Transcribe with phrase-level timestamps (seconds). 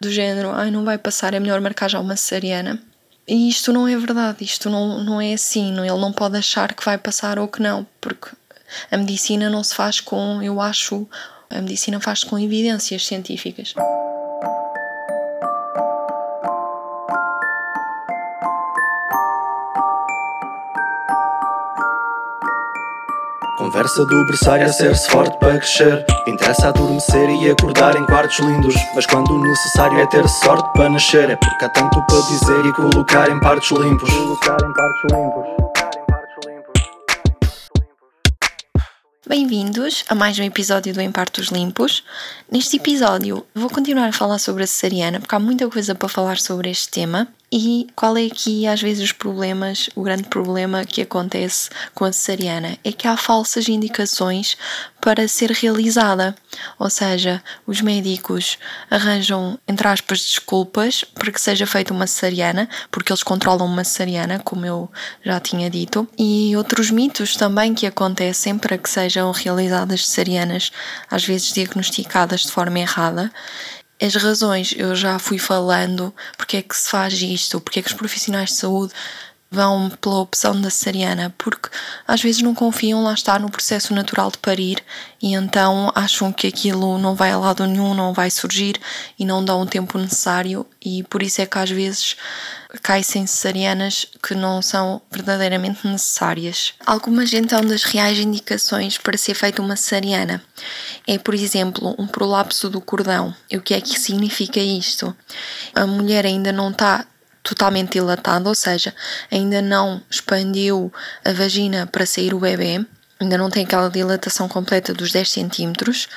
[0.00, 2.80] do género, ai, não vai passar, é melhor marcar já uma cesariana.
[3.26, 6.72] E isto não é verdade, isto não, não é assim, não, ele não pode achar
[6.74, 8.28] que vai passar ou que não, porque
[8.90, 11.08] a medicina não se faz com, eu acho,
[11.50, 13.74] a medicina faz com evidências científicas.
[23.66, 28.76] Conversa do berçário a ser-se forte para crescer Interessa adormecer e acordar em quartos lindos
[28.94, 32.64] Mas quando o necessário é ter sorte para nascer É porque há tanto para dizer
[32.64, 35.66] e colocar em partes limpos Colocar em partes limpos
[39.26, 42.04] Bem-vindos a mais um episódio do Em Partos Limpos.
[42.48, 46.38] Neste episódio vou continuar a falar sobre a cesariana, porque há muita coisa para falar
[46.38, 47.26] sobre este tema.
[47.50, 52.10] E qual é aqui, às vezes, os problemas, o grande problema que acontece com a
[52.12, 52.76] cesariana?
[52.82, 54.56] É que há falsas indicações
[55.00, 56.34] para ser realizada.
[56.76, 58.58] Ou seja, os médicos
[58.90, 64.40] arranjam, entre aspas, desculpas para que seja feita uma cesariana, porque eles controlam uma cesariana,
[64.40, 64.90] como eu
[65.24, 70.72] já tinha dito, e outros mitos também que acontecem para que sejam realizadas cesarianas,
[71.08, 73.30] às vezes diagnosticadas de forma errada.
[74.00, 77.88] As razões eu já fui falando, porque é que se faz isto, porque é que
[77.88, 78.92] os profissionais de saúde
[79.56, 81.70] vão pela opção da cesariana, porque
[82.06, 84.84] às vezes não confiam, lá está, no processo natural de parir
[85.20, 88.78] e então acham que aquilo não vai a lado nenhum, não vai surgir
[89.18, 92.16] e não dão o tempo necessário e por isso é que às vezes
[92.82, 96.74] cai-se em cesarianas que não são verdadeiramente necessárias.
[96.84, 100.42] Algumas então das reais indicações para ser feita uma cesariana
[101.06, 103.34] é, por exemplo, um prolapso do cordão.
[103.50, 105.16] E o que é que significa isto?
[105.74, 107.06] A mulher ainda não está
[107.46, 108.92] totalmente dilatada, ou seja,
[109.30, 110.92] ainda não expandiu
[111.24, 112.84] a vagina para sair o bebê,
[113.20, 116.08] ainda não tem aquela dilatação completa dos 10 centímetros.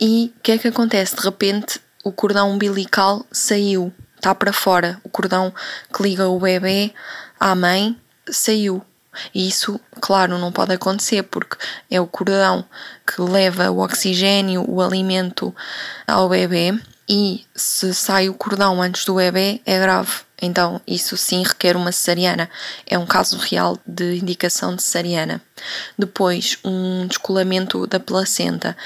[0.00, 1.14] E o que é que acontece?
[1.14, 5.00] De repente, o cordão umbilical saiu, está para fora.
[5.04, 5.54] O cordão
[5.94, 6.92] que liga o bebê
[7.38, 7.96] à mãe
[8.28, 8.82] saiu.
[9.32, 11.56] E isso, claro, não pode acontecer porque
[11.88, 12.64] é o cordão
[13.06, 15.54] que leva o oxigênio, o alimento
[16.08, 16.72] ao bebê
[17.12, 20.20] e se sai o cordão antes do bebê é grave.
[20.40, 22.48] Então, isso sim requer uma cesariana.
[22.86, 25.42] É um caso real de indicação de cesariana.
[25.98, 28.76] Depois, um descolamento da placenta.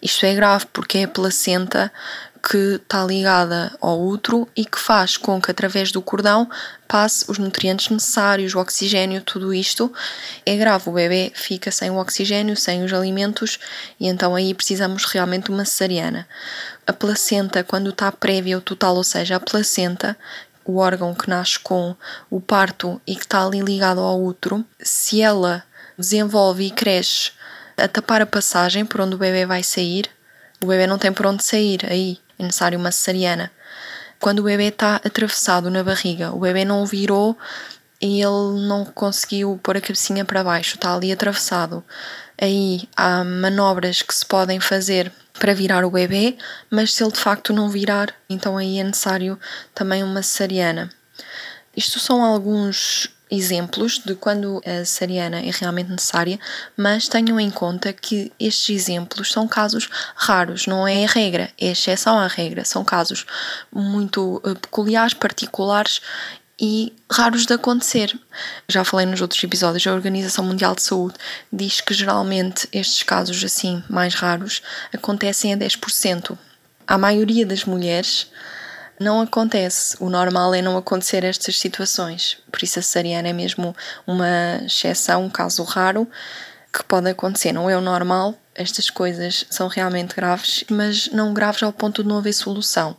[0.00, 1.92] Isto é grave porque é a placenta
[2.46, 6.46] que está ligada ao útero e que faz com que, através do cordão,
[6.86, 9.90] passe os nutrientes necessários, o oxigênio, tudo isto.
[10.44, 13.58] É grave, o bebê fica sem o oxigênio, sem os alimentos
[13.98, 16.28] e então aí precisamos realmente de uma cesariana.
[16.86, 20.14] A placenta, quando está prévia ou total, ou seja, a placenta,
[20.66, 21.96] o órgão que nasce com
[22.28, 25.64] o parto e que está ali ligado ao útero, se ela
[25.96, 27.32] desenvolve e cresce
[27.76, 30.10] a tapar a passagem por onde o bebê vai sair,
[30.62, 33.50] o bebê não tem por onde sair aí é necessário uma cesariana.
[34.20, 37.36] Quando o bebê está atravessado na barriga, o bebê não virou
[38.00, 41.84] e ele não conseguiu pôr a cabecinha para baixo, está ali atravessado.
[42.40, 46.36] Aí há manobras que se podem fazer para virar o bebê,
[46.70, 49.38] mas se ele de facto não virar, então aí é necessário
[49.74, 50.90] também uma cesariana.
[51.76, 56.38] Isto são alguns exemplos de quando a cesariana é realmente necessária,
[56.76, 61.68] mas tenham em conta que estes exemplos são casos raros, não é a regra, é
[61.68, 62.64] exceção à regra.
[62.64, 63.26] São casos
[63.72, 66.00] muito eh, peculiares, particulares
[66.60, 68.18] e raros de acontecer.
[68.68, 71.14] Já falei nos outros episódios, a Organização Mundial de Saúde
[71.52, 74.62] diz que geralmente estes casos assim mais raros
[74.92, 76.38] acontecem a 10%.
[76.86, 78.28] A maioria das mulheres
[78.98, 79.96] não acontece.
[80.00, 82.38] O normal é não acontecer estas situações.
[82.50, 83.74] Por isso a cesariana é mesmo
[84.06, 86.08] uma exceção, um caso raro
[86.72, 87.52] que pode acontecer.
[87.52, 88.34] Não é o normal.
[88.54, 92.96] Estas coisas são realmente graves, mas não graves ao ponto de não haver solução.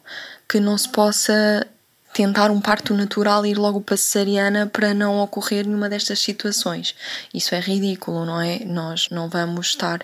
[0.48, 1.66] Que não se possa
[2.14, 6.96] tentar um parto natural e ir logo para cesariana para não ocorrer nenhuma destas situações.
[7.34, 8.60] Isso é ridículo, não é?
[8.64, 10.00] Nós não vamos estar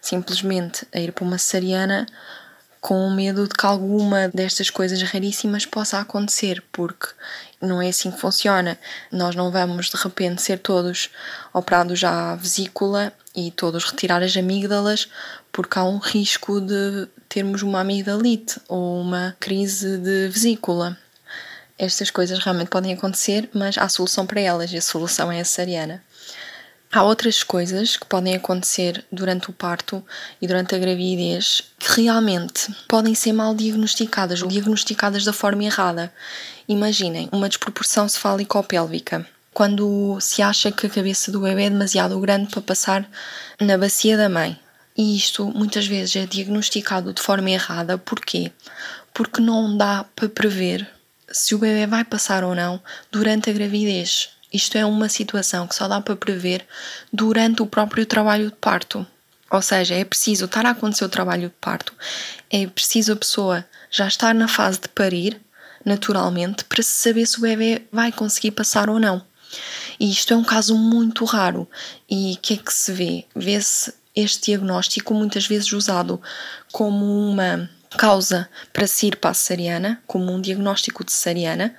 [0.00, 2.06] simplesmente a ir para uma cesariana
[2.80, 7.08] com medo de que alguma destas coisas raríssimas possa acontecer, porque
[7.60, 8.78] não é assim que funciona.
[9.10, 11.10] Nós não vamos de repente ser todos
[11.52, 15.08] operados à vesícula e todos retirar as amígdalas,
[15.52, 20.96] porque há um risco de termos uma amigdalite ou uma crise de vesícula.
[21.76, 25.44] Estas coisas realmente podem acontecer, mas há solução para elas e a solução é a
[25.44, 26.02] cesariana.
[26.90, 30.02] Há outras coisas que podem acontecer durante o parto
[30.40, 36.12] e durante a gravidez que realmente podem ser mal diagnosticadas ou diagnosticadas da forma errada.
[36.66, 39.26] Imaginem uma desproporção cefálico-pélvica.
[39.52, 43.08] Quando se acha que a cabeça do bebê é demasiado grande para passar
[43.60, 44.58] na bacia da mãe.
[44.96, 47.98] E isto muitas vezes é diagnosticado de forma errada.
[47.98, 48.52] Porquê?
[49.18, 50.88] porque não dá para prever
[51.28, 52.80] se o bebê vai passar ou não
[53.10, 54.30] durante a gravidez.
[54.52, 56.66] Isto é uma situação que só dá para prever
[57.12, 59.06] durante o próprio trabalho de parto.
[59.50, 61.94] Ou seja, é preciso estar a acontecer o trabalho de parto,
[62.50, 65.40] é preciso a pessoa já estar na fase de parir,
[65.84, 69.24] naturalmente, para se saber se o bebê vai conseguir passar ou não.
[69.98, 71.68] E isto é um caso muito raro.
[72.08, 73.24] E o que é que se vê?
[73.34, 76.20] Vê-se este diagnóstico muitas vezes usado
[76.70, 81.74] como uma causa para se ir para a cesariana, como um diagnóstico de cesariana,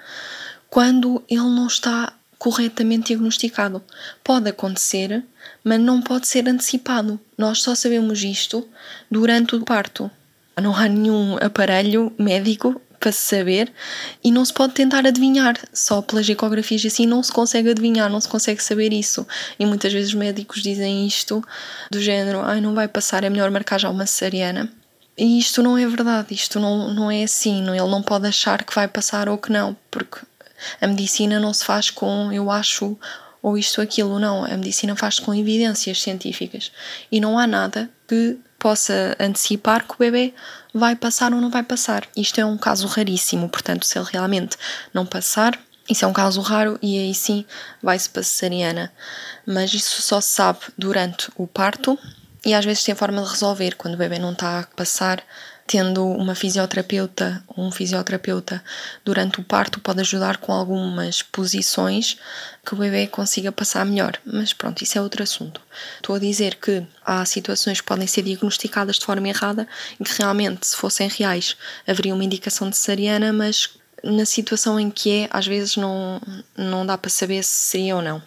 [0.69, 3.83] quando ele não está corretamente diagnosticado.
[4.23, 5.23] Pode acontecer,
[5.63, 7.19] mas não pode ser antecipado.
[7.37, 8.67] Nós só sabemos isto
[9.11, 10.09] durante o parto.
[10.59, 13.71] Não há nenhum aparelho médico para se saber
[14.23, 15.57] e não se pode tentar adivinhar.
[15.73, 19.27] Só pelas ecografias assim não se consegue adivinhar, não se consegue saber isso.
[19.59, 21.43] E muitas vezes os médicos dizem isto
[21.91, 24.71] do género: ai, não vai passar, é melhor marcar já uma cesariana.
[25.17, 27.67] E isto não é verdade, isto não, não é assim.
[27.67, 30.19] Ele não pode achar que vai passar ou que não, porque
[30.81, 32.97] a medicina não se faz com eu acho
[33.41, 34.43] ou isto ou aquilo, não.
[34.43, 36.71] A medicina faz com evidências científicas
[37.11, 40.33] e não há nada que possa antecipar que o bebê
[40.73, 42.05] vai passar ou não vai passar.
[42.15, 44.57] Isto é um caso raríssimo, portanto, se ele realmente
[44.93, 45.57] não passar,
[45.89, 47.45] isso é um caso raro e aí sim
[47.81, 48.91] vai-se para cesariana.
[49.45, 51.97] Mas isso só se sabe durante o parto
[52.45, 55.23] e às vezes tem forma de resolver quando o bebê não está a passar
[55.69, 58.63] tendo uma fisioterapeuta ou um fisioterapeuta
[59.05, 62.17] durante o parto pode ajudar com algumas posições
[62.65, 64.17] que o bebê consiga passar melhor.
[64.25, 65.61] Mas pronto, isso é outro assunto.
[65.97, 69.67] Estou a dizer que há situações que podem ser diagnosticadas de forma errada
[69.99, 71.55] e que realmente, se fossem reais,
[71.87, 73.69] haveria uma indicação de cesariana, mas
[74.03, 76.19] na situação em que é, às vezes não,
[76.57, 78.23] não dá para saber se seria ou não.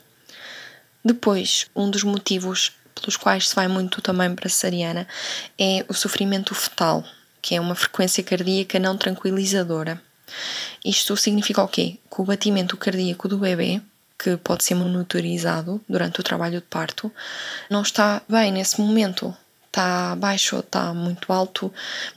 [1.04, 2.70] Depois, um dos motivos
[3.02, 5.06] pelos quais se vai muito também para a cesariana
[5.58, 7.04] é o sofrimento fetal
[7.42, 10.00] que é uma frequência cardíaca não tranquilizadora.
[10.84, 11.98] Isto significa o quê?
[12.08, 13.82] Que o batimento cardíaco do bebê,
[14.16, 17.12] que pode ser monitorizado durante o trabalho de parto,
[17.68, 19.36] não está bem nesse momento.
[19.66, 21.72] Está baixo, está muito alto,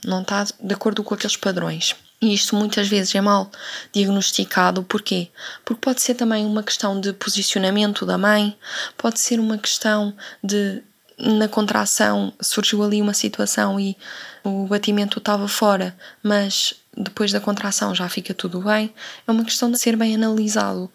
[0.05, 1.95] não está de acordo com aqueles padrões.
[2.21, 3.51] E isto muitas vezes é mal
[3.91, 5.29] diagnosticado, porquê?
[5.63, 8.57] Porque pode ser também uma questão de posicionamento da mãe,
[8.97, 10.13] pode ser uma questão
[10.43, 10.81] de
[11.17, 13.95] na contração surgiu ali uma situação e
[14.43, 18.93] o batimento estava fora, mas depois da contração já fica tudo bem,
[19.27, 20.91] é uma questão de ser bem analisado,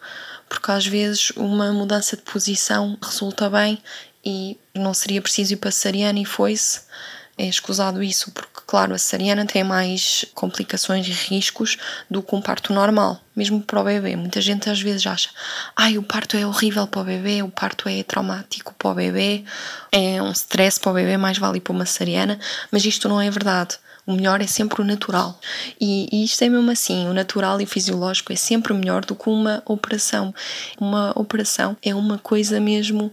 [0.49, 3.79] porque às vezes uma mudança de posição resulta bem
[4.25, 6.83] e não seria preciso ir para cesariana e foi-se
[7.41, 11.79] é escusado isso, porque, claro, a cesariana tem mais complicações e riscos
[12.11, 14.15] do que um parto normal, mesmo para o bebê.
[14.15, 15.31] Muita gente às vezes acha,
[15.75, 19.43] ai, o parto é horrível para o bebê, o parto é traumático para o bebê,
[19.91, 22.39] é um stress para o bebê, mais vale ir para uma cesariana,
[22.71, 23.79] mas isto não é verdade.
[24.07, 25.39] O melhor é sempre o natural.
[25.81, 29.29] E, e, isto é mesmo assim: o natural e fisiológico é sempre melhor do que
[29.29, 30.35] uma operação.
[30.79, 33.13] Uma operação é uma coisa mesmo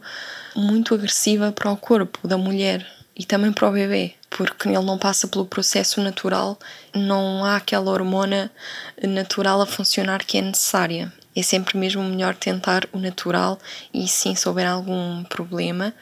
[0.55, 4.97] muito agressiva para o corpo da mulher e também para o bebê, porque ele não
[4.97, 6.57] passa pelo processo natural,
[6.93, 8.51] não há aquela hormona
[9.01, 11.11] natural a funcionar que é necessária.
[11.35, 13.59] É sempre mesmo melhor tentar o natural
[13.93, 15.93] e sim, se houver algum problema,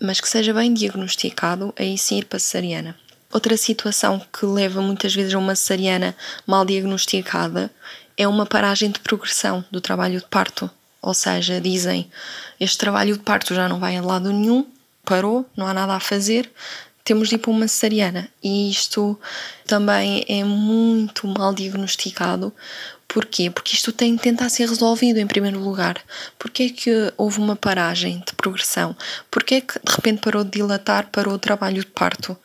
[0.00, 2.96] mas que seja bem diagnosticado, aí sim ir para a cesariana.
[3.32, 6.16] Outra situação que leva muitas vezes a uma cesariana
[6.46, 7.70] mal diagnosticada
[8.16, 10.70] é uma paragem de progressão do trabalho de parto.
[11.02, 12.10] Ou seja, dizem
[12.58, 14.66] este trabalho de parto já não vai a lado nenhum,
[15.04, 16.50] parou, não há nada a fazer,
[17.04, 18.28] temos de ir para uma cesariana.
[18.42, 19.18] E isto
[19.66, 22.52] também é muito mal diagnosticado.
[23.08, 23.50] Porquê?
[23.50, 26.00] Porque isto tem de tentar ser resolvido em primeiro lugar.
[26.38, 28.96] Porquê é que houve uma paragem de progressão?
[29.30, 32.36] Porquê é que de repente parou de dilatar para o trabalho de parto?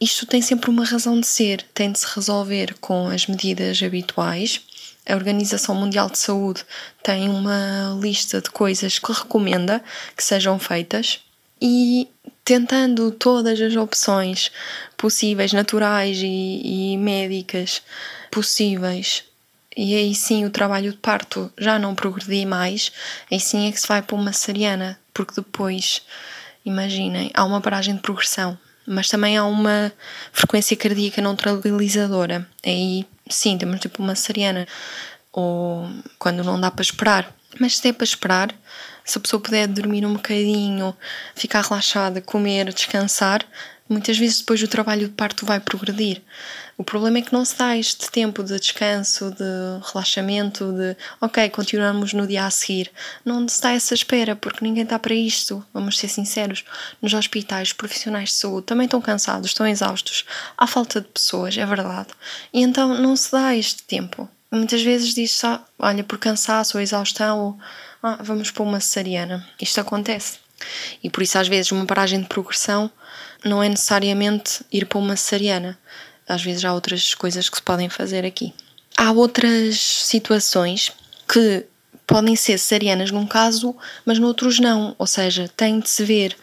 [0.00, 4.60] Isto tem sempre uma razão de ser, tem de se resolver com as medidas habituais.
[5.08, 6.64] A Organização Mundial de Saúde
[7.02, 9.82] tem uma lista de coisas que recomenda
[10.14, 11.20] que sejam feitas
[11.60, 12.06] e
[12.48, 14.50] tentando todas as opções
[14.96, 17.82] possíveis, naturais e, e médicas
[18.30, 19.22] possíveis,
[19.76, 22.90] e aí sim o trabalho de parto já não progredir mais,
[23.30, 26.00] aí sim é que se vai para uma cesariana, porque depois,
[26.64, 29.92] imaginem, há uma paragem de progressão, mas também há uma
[30.32, 32.48] frequência cardíaca não tranquilizadora.
[32.64, 34.66] Aí sim, temos tipo uma cesariana,
[35.30, 35.86] ou
[36.18, 37.30] quando não dá para esperar.
[37.60, 38.54] Mas se é para esperar,
[39.08, 40.94] Se a pessoa puder dormir um bocadinho,
[41.34, 43.42] ficar relaxada, comer, descansar,
[43.88, 46.20] muitas vezes depois o trabalho de parto vai progredir.
[46.76, 51.48] O problema é que não se dá este tempo de descanso, de relaxamento, de ok,
[51.48, 52.90] continuamos no dia a seguir.
[53.24, 56.62] Não se dá essa espera, porque ninguém está para isto, vamos ser sinceros.
[57.00, 60.26] Nos hospitais, profissionais de saúde também estão cansados, estão exaustos.
[60.54, 62.10] Há falta de pessoas, é verdade.
[62.52, 64.28] E então não se dá este tempo.
[64.50, 67.58] Muitas vezes diz-se, ah, olha, por cansaço ou exaustão, ou
[68.02, 69.46] ah, vamos para uma cesariana.
[69.60, 70.38] Isto acontece.
[71.02, 72.90] E por isso, às vezes, uma paragem de progressão
[73.44, 75.78] não é necessariamente ir para uma cesariana
[76.28, 78.52] às vezes há outras coisas que se podem fazer aqui.
[78.96, 80.92] Há outras situações
[81.26, 81.64] que
[82.06, 83.74] podem ser cesarianas num caso,
[84.04, 84.94] mas noutros não.
[84.98, 86.36] Ou seja, tem de se ver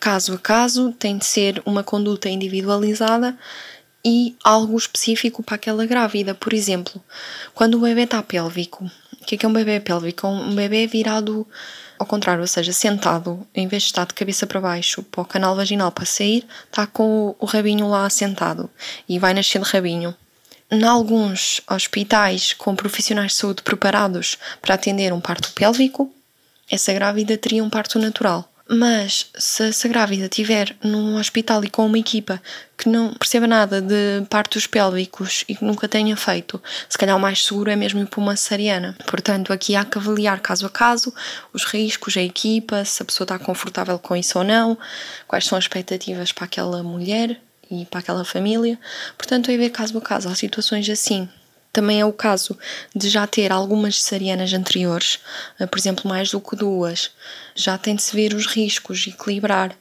[0.00, 3.38] caso a caso, tem de ser uma conduta individualizada
[4.04, 6.34] e algo específico para aquela grávida.
[6.34, 7.02] Por exemplo,
[7.54, 8.90] quando o bebê está pélvico,
[9.30, 10.26] que é, que é um bebê pélvico?
[10.26, 11.46] Um bebê virado
[11.96, 15.24] ao contrário, ou seja, sentado, em vez de estar de cabeça para baixo para o
[15.24, 18.68] canal vaginal para sair, está com o rabinho lá sentado
[19.08, 20.16] e vai nascer de rabinho.
[20.68, 26.12] Em alguns hospitais com profissionais de saúde preparados para atender um parto pélvico,
[26.68, 28.49] essa grávida teria um parto natural.
[28.72, 32.40] Mas se essa grávida estiver num hospital e com uma equipa
[32.78, 37.20] que não perceba nada de partos pélvicos e que nunca tenha feito, se calhar o
[37.20, 38.96] mais seguro é mesmo ir para uma cesariana.
[39.08, 41.12] Portanto, aqui há que avaliar caso a caso
[41.52, 44.78] os riscos, a equipa, se a pessoa está confortável com isso ou não,
[45.26, 48.78] quais são as expectativas para aquela mulher e para aquela família.
[49.18, 50.28] Portanto, é ver caso a caso.
[50.28, 51.28] Há situações assim
[51.72, 52.58] também é o caso
[52.94, 55.20] de já ter algumas cesarianas anteriores,
[55.58, 57.10] eh, por exemplo, mais do que duas.
[57.54, 59.74] Já tem de se ver os riscos, equilibrar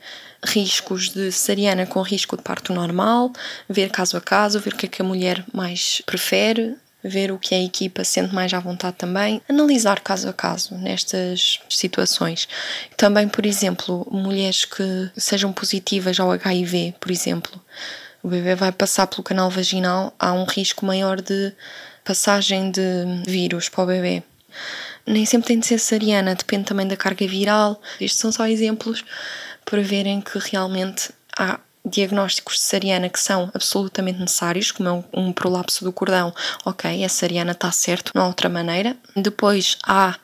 [0.43, 3.31] riscos de cesariana com risco de parto normal,
[3.67, 7.39] ver caso a caso, ver o que é que a mulher mais prefere, ver o
[7.39, 12.47] que a equipa sente mais à vontade também, analisar caso a caso nestas situações.
[12.97, 17.61] Também, por exemplo, mulheres que sejam positivas ao HIV, por exemplo,
[18.23, 21.53] o bebê vai passar pelo canal vaginal, há um risco maior de
[22.03, 22.81] passagem de
[23.25, 24.23] vírus para o bebê.
[25.05, 27.81] Nem sempre tem de ser cesariana, depende também da carga viral.
[27.99, 29.03] Estes são só exemplos
[29.65, 35.31] para verem que realmente há diagnósticos de cesariana que são absolutamente necessários, como é um
[35.31, 36.33] prolapso do cordão.
[36.65, 38.97] Ok, a cesariana está certo, não há outra maneira.
[39.15, 40.15] Depois há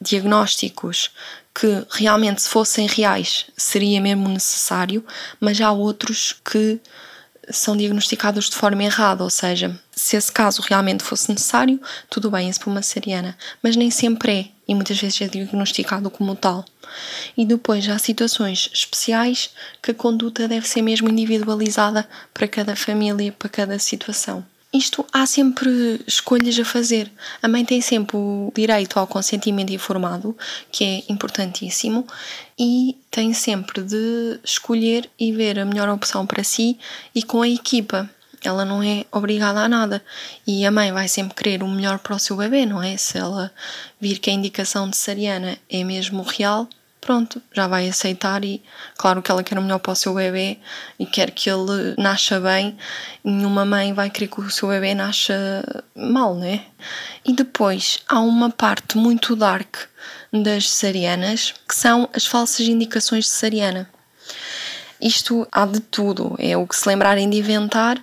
[0.00, 1.10] diagnósticos
[1.54, 5.04] que realmente, se fossem reais, seria mesmo necessário,
[5.40, 6.80] mas há outros que
[7.48, 12.48] são diagnosticados de forma errada, ou seja, se esse caso realmente fosse necessário, tudo bem,
[12.48, 16.64] isso para uma cesariana, mas nem sempre é, e muitas vezes é diagnosticado como tal.
[17.36, 19.50] E depois há situações especiais
[19.82, 24.44] que a conduta deve ser mesmo individualizada para cada família, para cada situação.
[24.72, 27.10] Isto há sempre escolhas a fazer.
[27.42, 30.36] A mãe tem sempre o direito ao consentimento informado,
[30.70, 32.06] que é importantíssimo,
[32.56, 36.78] e tem sempre de escolher e ver a melhor opção para si
[37.12, 38.08] e com a equipa.
[38.44, 40.02] Ela não é obrigada a nada.
[40.46, 42.96] E a mãe vai sempre querer o melhor para o seu bebê, não é?
[42.96, 43.52] Se ela
[44.00, 46.68] vir que a indicação de Sariana é mesmo real,
[47.00, 48.62] pronto, já vai aceitar e
[48.96, 50.58] claro que ela quer o melhor para o seu bebê
[50.98, 52.76] e quer que ele nasça bem.
[53.24, 56.64] Nenhuma mãe vai querer que o seu bebê nasça mal, né?
[57.24, 59.76] E depois há uma parte muito dark
[60.32, 63.88] das cesarianas que são as falsas indicações de cesariana.
[65.00, 68.02] Isto há de tudo, é o que se lembrarem de inventar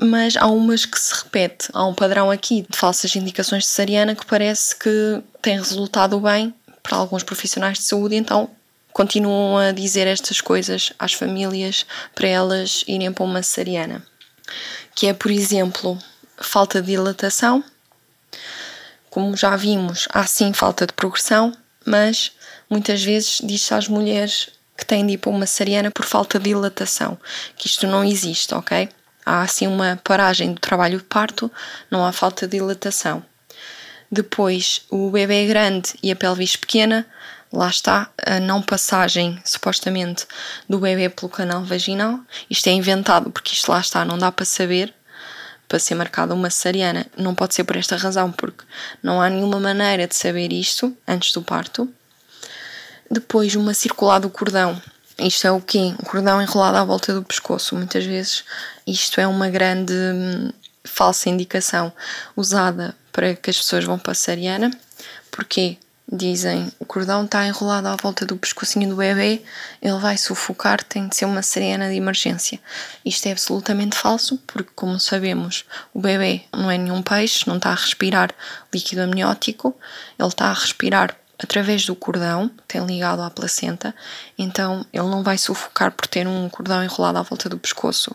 [0.00, 1.68] mas há umas que se repete.
[1.72, 6.54] Há um padrão aqui de falsas indicações de cesariana que parece que tem resultado bem
[6.88, 8.48] para alguns profissionais de saúde, então
[8.94, 14.02] continuam a dizer estas coisas às famílias para elas irem para uma cesariana.
[14.94, 15.98] Que é, por exemplo,
[16.38, 17.62] falta de dilatação.
[19.10, 21.52] Como já vimos, há sim falta de progressão,
[21.84, 22.32] mas
[22.70, 26.44] muitas vezes diz-se às mulheres que têm de ir para uma cesariana por falta de
[26.44, 27.18] dilatação,
[27.54, 28.88] que isto não existe, ok?
[29.26, 31.52] Há assim uma paragem do trabalho de parto,
[31.90, 33.22] não há falta de dilatação.
[34.10, 37.06] Depois, o bebê é grande e a pelvis pequena,
[37.52, 40.26] lá está a não passagem, supostamente,
[40.68, 42.20] do bebê pelo canal vaginal.
[42.48, 44.94] Isto é inventado porque isto lá está, não dá para saber.
[45.68, 48.64] Para ser marcada uma cesariana, não pode ser por esta razão, porque
[49.02, 51.86] não há nenhuma maneira de saber isto antes do parto.
[53.10, 54.80] Depois, uma circular do cordão.
[55.18, 55.94] Isto é o quê?
[56.00, 57.76] Um cordão enrolado à volta do pescoço.
[57.76, 58.44] Muitas vezes
[58.86, 60.50] isto é uma grande hum,
[60.84, 61.92] falsa indicação
[62.34, 64.70] usada para que as pessoas vão para a cesariana.
[65.28, 65.76] Porquê?
[66.10, 69.42] Dizem, o cordão está enrolado à volta do pescocinho do bebê,
[69.82, 72.60] ele vai sufocar, tem de ser uma cesariana de emergência.
[73.04, 77.70] Isto é absolutamente falso, porque, como sabemos, o bebê não é nenhum peixe, não está
[77.70, 78.30] a respirar
[78.72, 79.74] líquido amniótico,
[80.16, 83.92] ele está a respirar através do cordão, tem ligado à placenta,
[84.38, 88.12] então ele não vai sufocar por ter um cordão enrolado à volta do pescoço.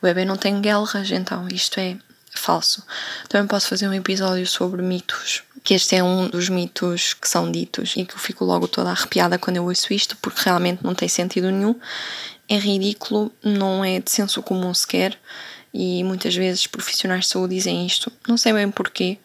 [0.00, 1.96] O bebê não tem guelras, então isto é
[2.38, 2.82] falso.
[3.28, 7.50] Também posso fazer um episódio sobre mitos, que este é um dos mitos que são
[7.50, 10.94] ditos e que eu fico logo toda arrepiada quando eu ouço isto, porque realmente não
[10.94, 11.74] tem sentido nenhum.
[12.48, 15.18] É ridículo, não é de senso comum sequer,
[15.72, 18.12] e muitas vezes profissionais de saúde dizem isto.
[18.28, 19.18] Não sei bem porquê,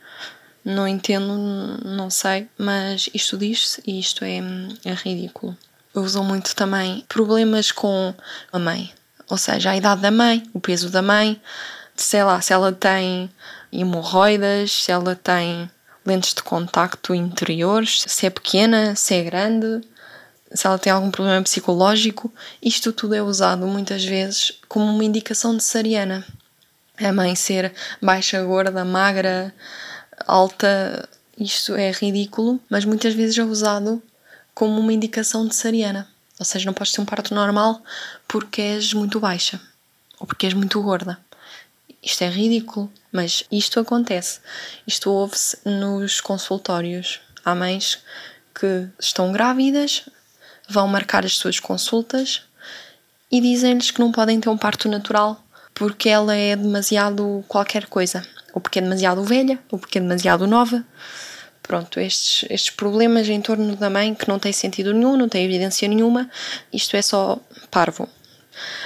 [0.64, 1.38] não entendo,
[1.86, 4.40] não sei, mas isto diz-se e isto é,
[4.86, 5.56] é ridículo.
[5.94, 8.14] Usam muito também problemas com
[8.52, 8.92] a mãe,
[9.28, 11.40] ou seja, a idade da mãe, o peso da mãe,
[12.04, 13.30] sei lá, se ela tem
[13.72, 15.70] hemorroidas, se ela tem
[16.06, 19.82] lentes de contacto interiores, se é pequena, se é grande,
[20.54, 25.56] se ela tem algum problema psicológico, isto tudo é usado muitas vezes como uma indicação
[25.56, 26.26] de cesariana.
[26.98, 29.54] A mãe ser baixa, gorda, magra,
[30.26, 34.02] alta, isto é ridículo, mas muitas vezes é usado
[34.54, 36.08] como uma indicação de cesariana.
[36.40, 37.82] Ou seja, não podes ter um parto normal
[38.28, 39.60] porque és muito baixa
[40.20, 41.18] ou porque és muito gorda.
[42.02, 44.40] Isto é ridículo, mas isto acontece.
[44.88, 47.20] Isto ouve-se nos consultórios.
[47.44, 48.00] Há mães
[48.54, 50.10] que estão grávidas,
[50.68, 52.44] vão marcar as suas consultas
[53.32, 58.22] e dizem-lhes que não podem ter um parto natural porque ela é demasiado qualquer coisa,
[58.54, 60.84] ou porque é demasiado velha, ou porque é demasiado nova.
[61.64, 65.46] Pronto, estes, estes problemas em torno da mãe que não tem sentido nenhum, não tem
[65.46, 66.30] evidência nenhuma,
[66.74, 67.40] isto é só
[67.72, 68.10] parvo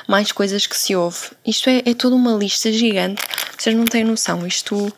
[0.07, 1.31] mais coisas que se ouve.
[1.45, 3.23] Isto é, é toda uma lista gigante,
[3.57, 4.45] vocês não têm noção.
[4.45, 4.91] Isto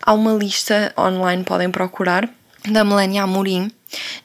[0.00, 2.28] há uma lista online, podem procurar,
[2.68, 3.70] da Melania Amorim,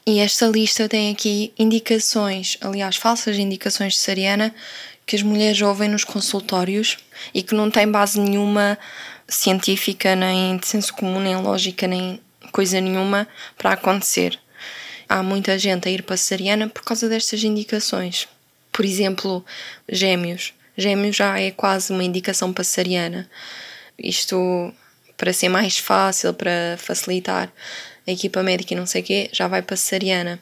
[0.06, 4.54] e esta lista tem aqui indicações, aliás, falsas indicações de Sariana
[5.04, 6.98] que as mulheres ouvem nos consultórios
[7.32, 8.78] e que não têm base nenhuma
[9.26, 12.20] científica, nem de senso comum, nem lógica, nem
[12.52, 14.38] coisa nenhuma para acontecer.
[15.08, 18.28] Há muita gente a ir para a Sariana por causa destas indicações.
[18.78, 19.44] Por exemplo,
[19.88, 20.54] gêmeos.
[20.76, 23.28] Gêmeos já é quase uma indicação passariana.
[23.98, 24.72] Isto
[25.16, 27.52] para ser mais fácil, para facilitar
[28.06, 30.38] a equipa médica e não sei o quê, já vai passariana.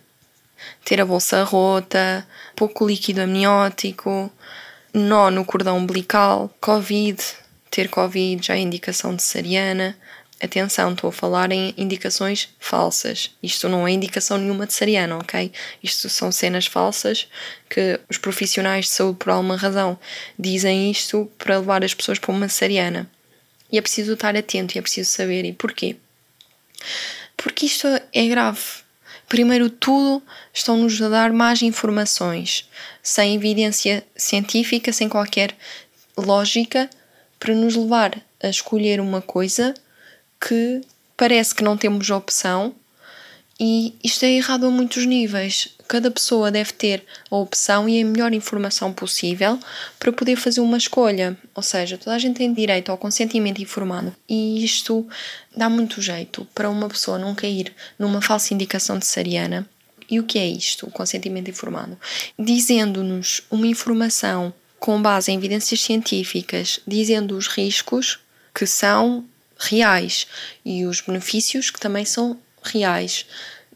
[0.85, 4.31] Ter a bolsa rota, pouco líquido amniótico,
[4.93, 7.19] nó no cordão umbilical, Covid,
[7.71, 9.97] ter Covid já é indicação de cesariana,
[10.39, 13.31] Atenção, estou a falar em indicações falsas.
[13.43, 15.51] Isto não é indicação nenhuma de cesariana, ok?
[15.83, 17.27] Isto são cenas falsas
[17.71, 19.99] que os profissionais de saúde, por alguma razão,
[20.39, 23.11] dizem isto para levar as pessoas para uma cesariana.
[23.73, 25.47] E é preciso estar atento e é preciso saber.
[25.47, 25.97] E porquê?
[27.35, 28.61] Porque isto é grave.
[29.29, 32.69] Primeiro tudo, estão-nos a dar más informações,
[33.03, 35.57] sem evidência científica, sem qualquer
[36.17, 36.91] lógica,
[37.41, 39.75] para nos levar a escolher uma coisa
[40.41, 40.81] que
[41.17, 42.75] parece que não temos opção
[43.59, 45.69] e isto é errado a muitos níveis.
[45.89, 49.59] Cada pessoa deve ter a opção e a melhor informação possível
[49.99, 51.37] para poder fazer uma escolha.
[51.55, 54.15] Ou seja, toda a gente tem direito ao consentimento informado.
[54.29, 55.09] E isto
[55.57, 59.67] dá muito jeito para uma pessoa não cair numa falsa indicação de Sariana.
[60.09, 61.99] E o que é isto, o consentimento informado?
[62.39, 68.19] Dizendo-nos uma informação com base em evidências científicas, dizendo os riscos
[68.55, 69.25] que são
[69.59, 70.27] reais
[70.65, 73.27] e os benefícios que também são reais,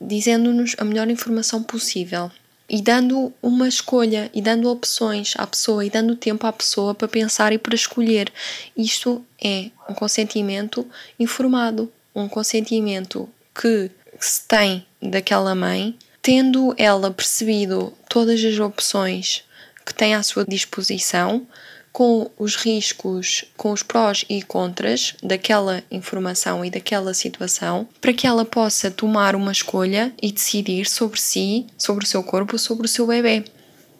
[0.00, 2.30] dizendo-nos a melhor informação possível
[2.70, 7.08] e dando uma escolha e dando opções à pessoa e dando tempo à pessoa para
[7.08, 8.32] pensar e para escolher.
[8.76, 10.86] Isto é um consentimento
[11.18, 13.90] informado, um consentimento que
[14.20, 19.42] se tem daquela mãe, tendo ela percebido todas as opções
[19.84, 21.44] que tem à sua disposição,
[21.92, 28.26] com os riscos, com os prós e contras daquela informação e daquela situação, para que
[28.26, 32.88] ela possa tomar uma escolha e decidir sobre si, sobre o seu corpo, sobre o
[32.88, 33.44] seu bebê.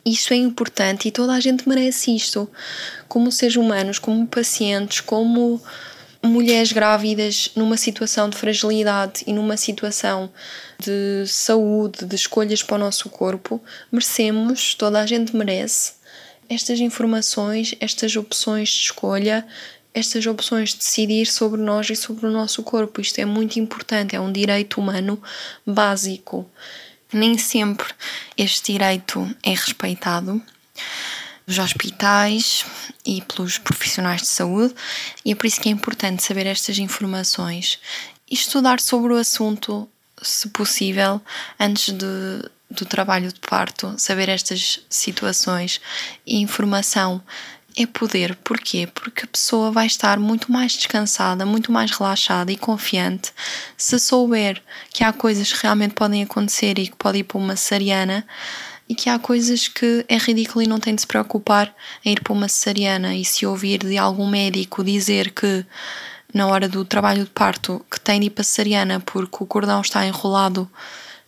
[0.05, 2.49] Isto é importante e toda a gente merece isto.
[3.07, 5.61] Como seres humanos, como pacientes, como
[6.23, 10.31] mulheres grávidas numa situação de fragilidade e numa situação
[10.79, 16.00] de saúde, de escolhas para o nosso corpo, merecemos, toda a gente merece
[16.51, 19.47] estas informações, estas opções de escolha,
[19.95, 23.01] estas opções de decidir sobre nós e sobre o nosso corpo.
[23.01, 25.23] Isto é muito importante, é um direito humano
[25.65, 26.51] básico.
[27.13, 27.87] Nem sempre
[28.37, 30.43] este direito é respeitado
[31.47, 32.65] nos hospitais
[33.07, 34.75] e pelos profissionais de saúde,
[35.25, 37.79] e é por isso que é importante saber estas informações
[38.31, 39.89] e estudar sobre o assunto,
[40.23, 41.21] se possível,
[41.59, 45.81] antes de do trabalho de parto, saber estas situações
[46.25, 47.21] e informação
[47.77, 48.37] é poder.
[48.37, 48.87] Porquê?
[48.87, 53.33] Porque a pessoa vai estar muito mais descansada, muito mais relaxada e confiante
[53.77, 57.57] se souber que há coisas que realmente podem acontecer e que pode ir para uma
[57.57, 58.25] cesariana
[58.89, 61.73] e que há coisas que é ridículo e não tem de se preocupar
[62.05, 65.65] em ir para uma cesariana e se ouvir de algum médico dizer que
[66.33, 70.69] na hora do trabalho de parto que tem cesariana porque o cordão está enrolado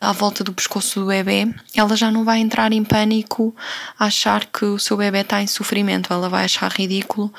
[0.00, 3.54] à volta do pescoço do bebê, ela já não vai entrar em pânico
[3.96, 7.32] a achar que o seu bebê está em sofrimento, ela vai achar ridículo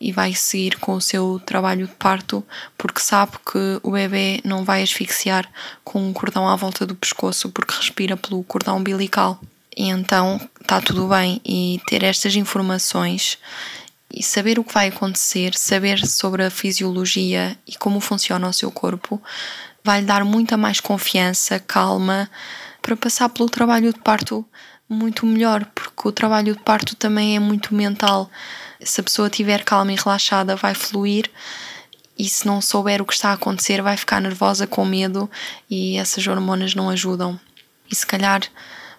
[0.00, 2.44] e vai seguir com o seu trabalho de parto
[2.76, 5.46] porque sabe que o bebê não vai asfixiar
[5.84, 9.40] com um cordão à volta do pescoço porque respira pelo cordão umbilical.
[9.76, 13.38] E então está tudo bem e ter estas informações
[14.12, 18.70] e saber o que vai acontecer, saber sobre a fisiologia e como funciona o seu
[18.70, 19.22] corpo,
[19.84, 22.30] vai lhe dar muita mais confiança, calma,
[22.80, 24.44] para passar pelo trabalho de parto
[24.88, 28.30] muito melhor, porque o trabalho de parto também é muito mental.
[28.80, 31.30] Se a pessoa estiver calma e relaxada, vai fluir,
[32.18, 35.30] e se não souber o que está a acontecer, vai ficar nervosa com medo,
[35.68, 37.38] e essas hormonas não ajudam.
[37.90, 38.42] E se calhar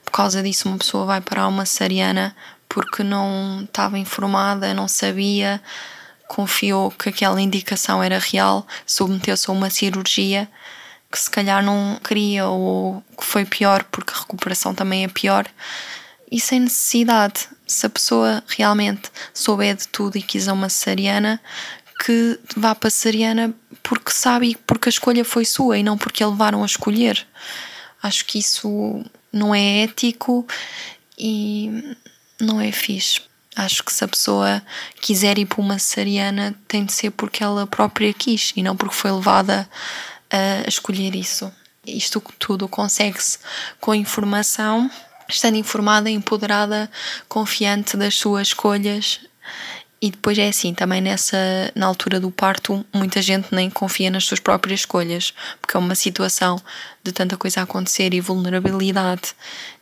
[0.07, 2.33] por causa disso uma pessoa vai parar uma cesariana
[2.69, 5.61] porque não estava informada, não sabia,
[6.27, 10.49] confiou que aquela indicação era real, submeteu-se a uma cirurgia
[11.11, 15.45] que se calhar não queria ou que foi pior porque a recuperação também é pior
[16.29, 17.47] e sem necessidade.
[17.65, 21.39] Se a pessoa realmente souber de tudo e quiser uma cesariana,
[22.03, 26.23] que vá para a cesariana porque sabe porque a escolha foi sua e não porque
[26.23, 27.25] a levaram a escolher.
[28.01, 30.45] Acho que isso não é ético
[31.17, 31.95] e
[32.39, 33.21] não é fixe.
[33.55, 34.61] Acho que se a pessoa
[35.01, 38.93] quiser ir para uma cesariana, tem de ser porque ela própria quis e não porque
[38.93, 39.67] foi levada
[40.29, 41.51] a escolher isso.
[41.85, 43.39] Isto tudo consegue-se
[43.79, 44.91] com informação,
[45.27, 46.91] estando informada, empoderada,
[47.27, 49.21] confiante das suas escolhas
[49.99, 51.37] e depois é assim, também nessa
[51.73, 55.95] na altura do parto, muita gente nem confia nas suas próprias escolhas, porque é uma
[55.95, 56.61] situação
[57.03, 59.33] de tanta coisa a acontecer e vulnerabilidade.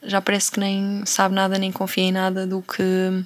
[0.04, 3.26] Já parece que nem sabe nada nem confia em nada do que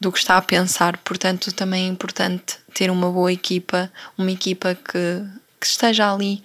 [0.00, 0.96] do que está a pensar.
[0.98, 5.24] Portanto, também é importante ter uma boa equipa, uma equipa que,
[5.60, 6.40] que esteja ali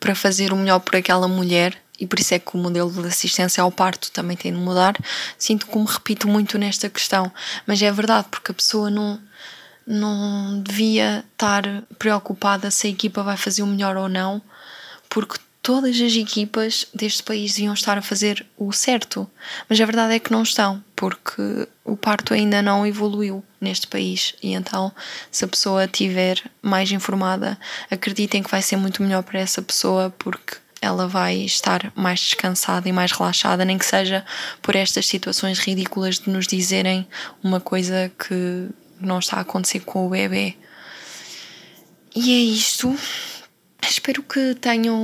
[0.00, 3.06] para fazer o melhor por aquela mulher e por isso é que o modelo de
[3.06, 4.96] assistência ao parto também tem de mudar.
[5.36, 7.30] Sinto me repito muito nesta questão,
[7.66, 9.20] mas é verdade, porque a pessoa não,
[9.86, 11.62] não devia estar
[11.98, 14.40] preocupada se a equipa vai fazer o melhor ou não,
[15.10, 19.30] porque todas as equipas deste país deviam estar a fazer o certo,
[19.68, 24.34] mas a verdade é que não estão, porque o parto ainda não evoluiu neste país
[24.42, 24.90] e então
[25.30, 27.58] se a pessoa estiver mais informada,
[27.90, 32.88] acreditem que vai ser muito melhor para essa pessoa porque ela vai estar mais descansada
[32.88, 34.24] e mais relaxada, nem que seja
[34.62, 37.06] por estas situações ridículas de nos dizerem
[37.42, 40.56] uma coisa que não está a acontecer com o bebê.
[42.14, 42.96] E é isto.
[43.82, 44.98] Espero que tenham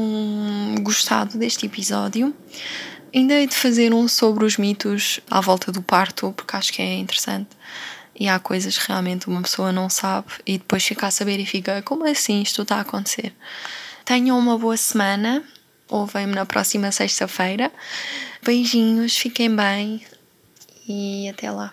[0.81, 2.35] gostado deste episódio.
[3.15, 6.83] Ainda hei de fazer um sobre os mitos à volta do parto, porque acho que
[6.83, 7.51] é interessante.
[8.19, 11.47] E há coisas que realmente uma pessoa não sabe e depois fica a saber e
[11.47, 13.35] fica: como assim isto está a acontecer?
[14.05, 15.43] Tenham uma boa semana
[15.89, 17.73] ouvem-me na próxima sexta-feira.
[18.43, 20.05] Beijinhos, fiquem bem
[20.89, 21.73] e até lá.